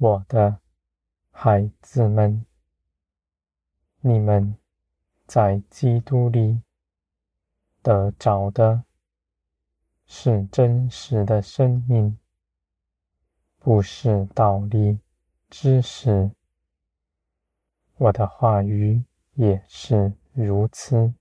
[0.00, 0.60] 我的
[1.32, 2.46] 孩子们，
[4.00, 4.56] 你们
[5.26, 6.62] 在基督里
[7.82, 8.84] 得着的
[10.06, 12.16] 是真实的生命，
[13.58, 15.00] 不是道理
[15.50, 16.30] 知识。
[17.96, 19.02] 我的话语
[19.34, 21.12] 也是如此。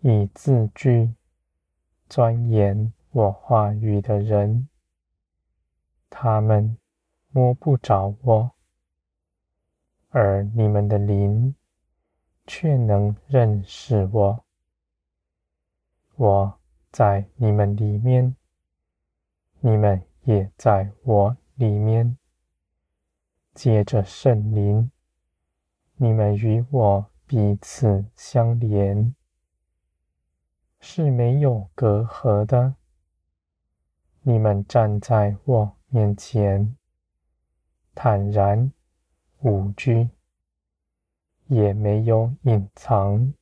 [0.00, 1.14] 以字句
[2.08, 4.68] 钻研我话语的人，
[6.10, 6.76] 他们
[7.32, 8.52] 摸不着我，
[10.10, 11.54] 而你们的灵
[12.46, 14.44] 却能认识我。
[16.16, 18.36] 我在你们里面，
[19.60, 22.18] 你们也在我里面。
[23.54, 24.90] 借着圣灵，
[25.96, 29.14] 你们与我彼此相连。
[30.80, 32.74] 是没有隔阂的。
[34.22, 36.76] 你们站在我面前，
[37.94, 38.72] 坦然
[39.40, 40.08] 无惧，
[41.46, 43.34] 也没有隐藏。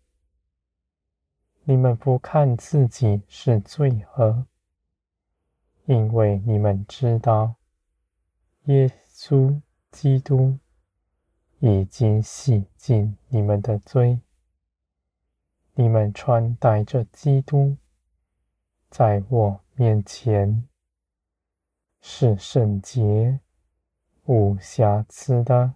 [1.65, 4.47] 你们不看自己是罪恶，
[5.85, 7.55] 因为你们知道，
[8.65, 9.61] 耶稣
[9.93, 10.59] 基督
[11.61, 14.21] 已经洗净你们的罪。
[15.75, 17.77] 你们穿戴着基督，
[18.91, 20.69] 在我面前
[22.01, 23.41] 是圣洁、
[24.33, 25.75] 无瑕疵的。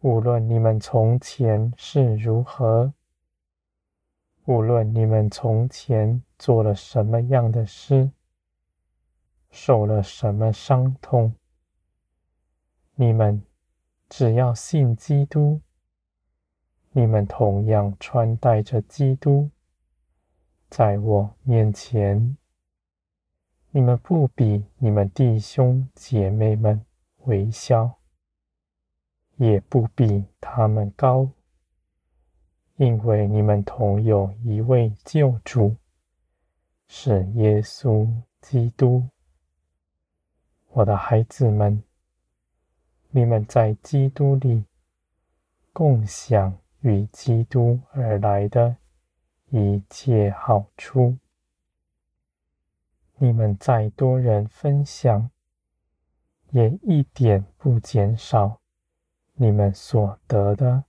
[0.00, 2.94] 无论你们从前是如何，
[4.46, 8.10] 无论你们从前做了什么样的事，
[9.50, 11.34] 受了什么伤痛，
[12.94, 13.44] 你们
[14.08, 15.60] 只要信基督。
[16.92, 19.50] 你们同样穿戴着基督，
[20.70, 22.37] 在我面前，
[23.70, 26.84] 你们不比你们弟兄姐妹们
[27.24, 27.98] 微小，
[29.36, 31.28] 也不比他们高，
[32.76, 35.76] 因为你们同有一位救主，
[36.86, 38.08] 是耶稣
[38.40, 39.06] 基督。
[40.70, 41.82] 我的孩子们，
[43.10, 44.64] 你们在基督里
[45.72, 46.58] 共享。
[46.82, 48.76] 与基督而来的
[49.50, 51.18] 一切好处，
[53.20, 55.28] 你们再多人分享，
[56.50, 58.60] 也一点不减少
[59.34, 60.84] 你们所得的，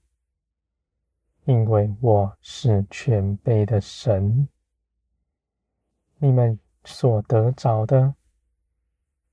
[1.46, 4.48] 因为我是全备的神。
[6.20, 8.14] 你们所得着的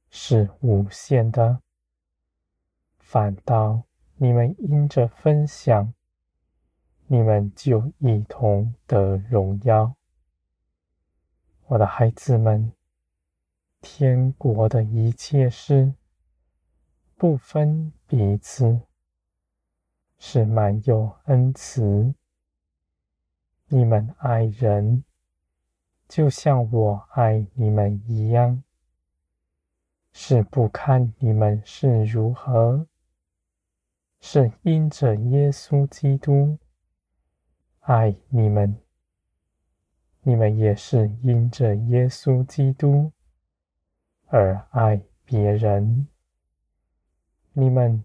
[0.09, 1.61] 是无限的，
[2.99, 3.83] 反倒
[4.15, 5.93] 你们因着分享。
[7.09, 9.95] 你们就一同得荣耀，
[11.67, 12.73] 我的孩子们。
[13.89, 15.95] 天国的一切事，
[17.15, 18.81] 不分彼此，
[20.19, 22.13] 是满有恩慈。
[23.69, 25.05] 你们爱人，
[26.09, 28.61] 就像我爱你们一样，
[30.13, 32.89] 是不看你们是如何，
[34.21, 36.59] 是因着耶稣基督。
[37.81, 38.77] 爱你们，
[40.23, 43.13] 你们也是因着耶稣基督
[44.27, 46.07] 而爱别人。
[47.53, 48.05] 你们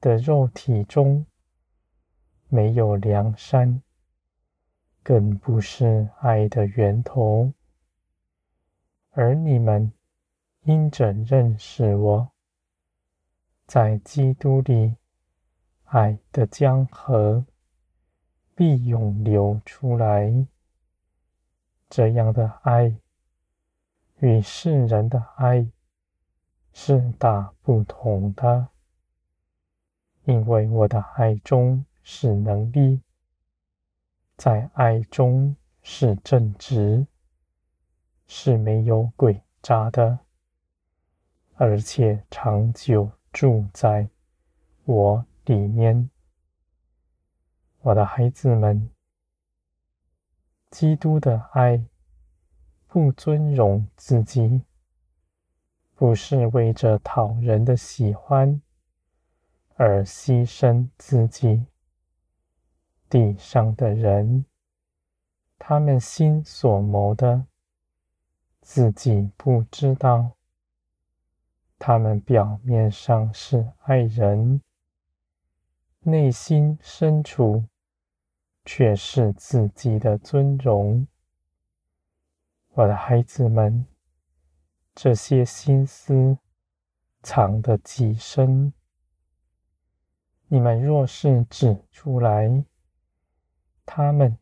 [0.00, 1.26] 的肉体中
[2.48, 3.82] 没有良山，
[5.02, 7.52] 更不是爱的源头。
[9.10, 9.92] 而你们
[10.62, 12.30] 因着认识我，
[13.66, 14.96] 在基督里，
[15.84, 17.44] 爱的江河。
[18.56, 20.46] 必涌流出来。
[21.90, 23.00] 这样的爱
[24.24, 25.70] 与世人的爱
[26.72, 28.68] 是大不同的，
[30.24, 33.02] 因为我的爱中是能力，
[34.38, 37.06] 在爱中是正直，
[38.26, 40.20] 是没有诡诈的，
[41.56, 44.08] 而且长久住在
[44.86, 46.08] 我里面。
[47.82, 48.88] 我的孩子们，
[50.70, 51.84] 基督的爱
[52.94, 54.62] 不尊荣自己，
[55.96, 58.62] 不是为着讨人的喜欢
[59.74, 61.66] 而牺牲自己。
[63.10, 64.44] 地上的人，
[65.58, 67.46] 他们心所谋的，
[68.60, 70.30] 自己不知道。
[71.80, 74.60] 他们表面上是爱人，
[76.02, 77.64] 内心深处。
[78.64, 81.06] 却是自己的尊荣，
[82.76, 83.86] 我的孩子们，
[84.96, 86.36] 这些心思
[87.22, 88.72] 藏得极深。
[90.48, 92.64] 你们若是指出来，
[93.86, 94.36] 他们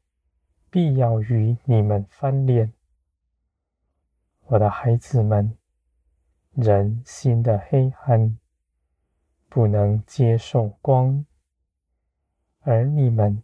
[0.71, 2.73] 必要与你们翻脸。
[4.45, 5.59] 我的孩子们，
[6.53, 8.39] 人心的黑暗
[9.51, 11.27] 不能接受光，
[12.61, 13.43] 而你们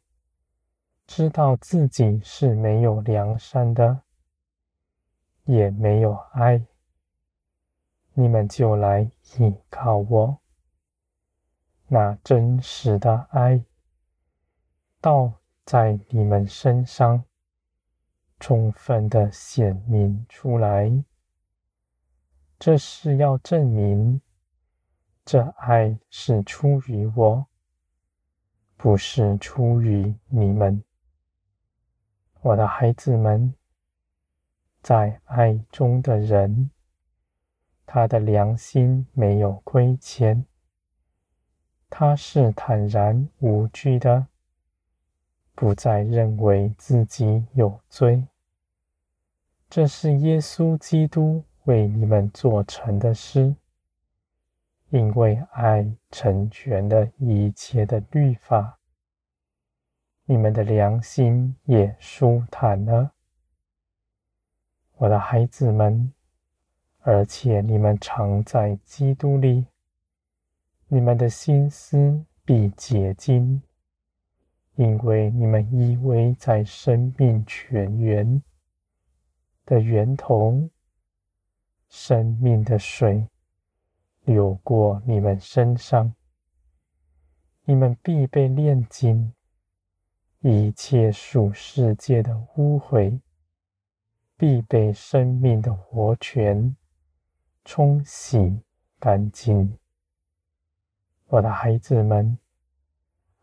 [1.06, 4.00] 知道自己是没有良善的，
[5.48, 6.62] 也没有爱，
[8.12, 10.38] 你们就来依靠我，
[11.86, 13.64] 那真实的爱，
[15.00, 15.32] 道
[15.64, 17.24] 在你们身上
[18.38, 21.02] 充分的显明出来。
[22.58, 24.20] 这是要证明，
[25.24, 27.46] 这爱是出于我，
[28.76, 30.84] 不是出于你们。
[32.42, 33.54] 我的孩子们，
[34.82, 36.70] 在爱中的人，
[37.84, 40.44] 他的良心没有亏欠，
[41.90, 44.26] 他是坦然无惧的。
[45.54, 48.28] 不再认为自己有罪，
[49.68, 53.56] 这是耶稣基督为你们做成的事，
[54.90, 58.78] 因为爱成全了一切的律法，
[60.26, 63.10] 你们的良心也舒坦了，
[65.00, 66.12] 我的孩子们，
[67.02, 69.64] 而且你们常在基督里，
[70.88, 73.62] 你们的心思必洁净。
[74.74, 78.42] 因为你们依偎在生命泉源
[79.64, 80.68] 的源头，
[81.88, 83.28] 生命的水
[84.24, 86.12] 流过你们身上，
[87.64, 89.32] 你们必被炼净，
[90.40, 93.20] 一切属世界的污秽
[94.38, 96.74] 必被生命的活泉
[97.66, 98.62] 冲洗
[98.98, 99.76] 干净。
[101.26, 102.38] 我的孩子们。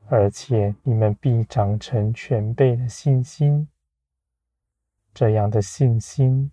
[0.07, 3.67] 而且你们必长成全备的信心，
[5.15, 6.51] 这样的信心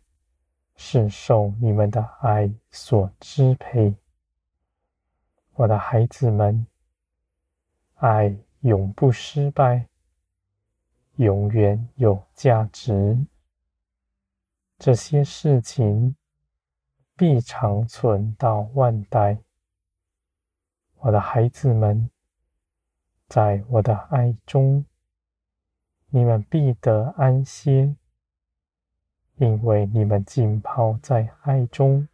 [0.74, 3.94] 是受你们的爱所支配。
[5.52, 6.66] 我的孩子们，
[7.96, 9.86] 爱永不失败，
[11.16, 13.18] 永远有价值。
[14.84, 16.16] 这些事情
[17.16, 19.38] 必长存到万代。
[20.96, 22.10] 我的孩子们。
[23.28, 24.84] 在我的爱中，
[26.08, 27.94] 你们必得安歇，
[29.36, 32.08] 因为你们浸泡在爱中，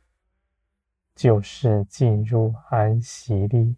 [1.15, 3.77] 就是进入安息里。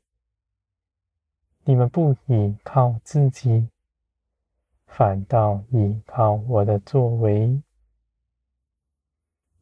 [1.62, 3.68] 你们不依靠自己，
[4.84, 7.62] 反倒依靠我的作为，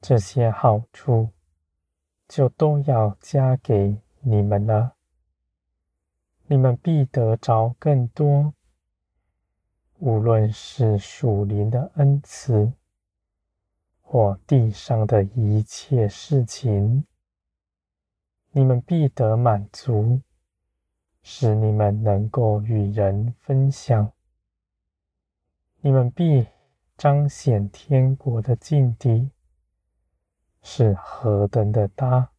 [0.08, 1.28] 这些好处
[2.26, 4.94] 就都要加给你们了。
[6.46, 8.54] 你们必得着更多，
[9.98, 12.72] 无论是属灵的恩赐，
[14.00, 17.04] 或地上的一切事情，
[18.52, 20.22] 你们必得满足，
[21.20, 24.10] 使你们能够与人分享。
[25.82, 26.46] 你们必
[26.96, 29.30] 彰显天国的境地
[30.62, 32.30] 是何等的大，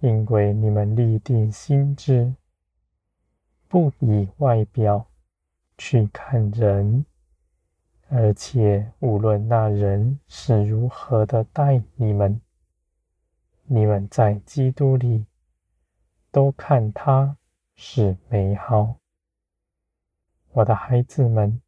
[0.00, 2.34] 因为你们立定心志。
[3.68, 5.10] 不以外表
[5.76, 7.04] 去看人，
[8.08, 12.40] 而且无论那人是如何的待你们，
[13.64, 15.26] 你们在基督里
[16.30, 17.36] 都看他
[17.74, 18.96] 是美好。
[20.52, 21.60] 我的孩子们，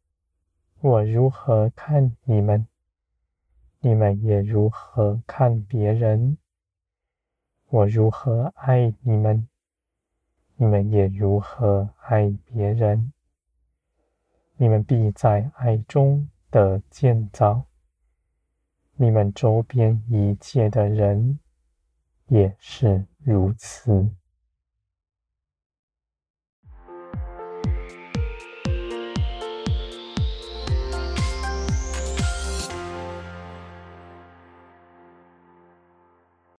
[0.79, 2.67] 我如何看你们，
[3.83, 6.37] 你们也如何看别人。
[7.69, 9.47] 我如何爱你们，
[10.55, 13.11] 你们也如何爱别人？
[14.57, 17.65] 你们必在爱中得建造，
[18.95, 21.39] 你们周边一切的人
[22.27, 24.11] 也是如此。